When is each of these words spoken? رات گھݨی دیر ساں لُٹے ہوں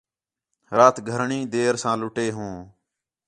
رات 0.77 0.95
گھݨی 1.09 1.39
دیر 1.53 1.73
ساں 1.81 1.95
لُٹے 2.01 2.27
ہوں 2.35 2.55